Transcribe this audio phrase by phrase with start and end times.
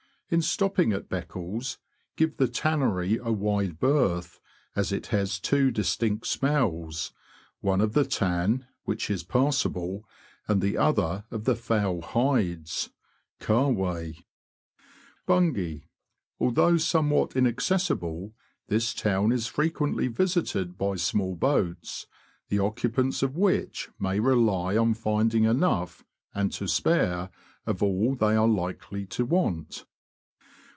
[0.33, 1.77] In stopping at Beccles
[2.15, 4.39] give the tannery a wide berth,
[4.77, 5.75] as it has 206 THE LAND OF THE BROADS.
[5.75, 6.27] two distinct
[6.81, 7.13] smells:
[7.59, 10.07] one of the tan— which is pass able—
[10.47, 12.91] and the other of the foul hides.
[13.41, 14.23] Cave!
[15.25, 15.83] Bungay.—
[16.39, 18.33] Although somewhat inaccessible,
[18.69, 22.07] this town is frequently visited by small boats,
[22.47, 27.29] the occupants of which may rely on finding enough, and to spare,
[27.65, 29.83] of all they are likely to want.